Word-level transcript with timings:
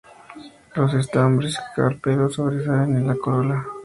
Los 0.73 0.95
estambres 0.95 1.53
y 1.53 1.75
carpelo 1.75 2.27
sobresalen 2.27 3.03
a 3.07 3.13
la 3.13 3.15
corola. 3.19 3.63